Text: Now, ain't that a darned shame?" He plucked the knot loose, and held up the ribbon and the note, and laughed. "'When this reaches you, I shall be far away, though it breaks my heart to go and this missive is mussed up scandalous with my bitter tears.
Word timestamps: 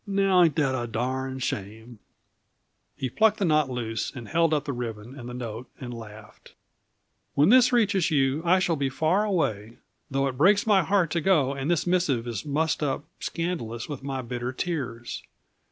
Now, 0.07 0.41
ain't 0.43 0.55
that 0.55 0.75
a 0.75 0.87
darned 0.87 1.43
shame?" 1.43 1.99
He 2.97 3.07
plucked 3.07 3.37
the 3.37 3.45
knot 3.45 3.69
loose, 3.69 4.11
and 4.15 4.27
held 4.27 4.51
up 4.51 4.65
the 4.65 4.73
ribbon 4.73 5.13
and 5.13 5.29
the 5.29 5.33
note, 5.35 5.69
and 5.79 5.93
laughed. 5.93 6.55
"'When 7.35 7.49
this 7.49 7.71
reaches 7.71 8.09
you, 8.09 8.41
I 8.43 8.57
shall 8.57 8.75
be 8.77 8.89
far 8.89 9.23
away, 9.25 9.77
though 10.09 10.25
it 10.25 10.39
breaks 10.39 10.65
my 10.65 10.81
heart 10.81 11.11
to 11.11 11.21
go 11.21 11.53
and 11.53 11.69
this 11.69 11.85
missive 11.85 12.25
is 12.27 12.47
mussed 12.47 12.81
up 12.81 13.03
scandalous 13.19 13.87
with 13.87 14.01
my 14.01 14.23
bitter 14.23 14.51
tears. 14.51 15.21